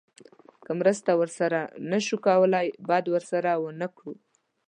که 0.63 0.71
مرسته 0.79 1.11
ورسره 1.19 1.61
نه 1.91 1.99
شو 2.05 2.17
کولی 2.27 2.67
بد 2.89 3.05
ورسره 3.09 3.51
ونه 3.63 3.87
کړو. 3.95 4.13